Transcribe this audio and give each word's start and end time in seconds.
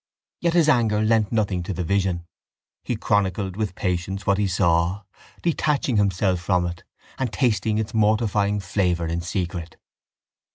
Yet 0.39 0.53
his 0.55 0.67
anger 0.67 1.03
lent 1.03 1.31
nothing 1.31 1.61
to 1.61 1.73
the 1.75 1.83
vision. 1.83 2.25
He 2.83 2.95
chronicled 2.95 3.55
with 3.55 3.75
patience 3.75 4.25
what 4.25 4.39
he 4.39 4.47
saw, 4.47 5.03
detaching 5.43 5.97
himself 5.97 6.39
from 6.39 6.65
it 6.65 6.83
and 7.19 7.31
tasting 7.31 7.77
its 7.77 7.93
mortifying 7.93 8.59
flavour 8.61 9.05
in 9.05 9.21
secret. 9.21 9.77